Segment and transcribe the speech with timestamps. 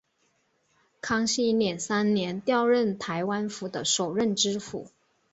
[0.99, 4.87] 康熙廿三年调任台湾府的首任知府。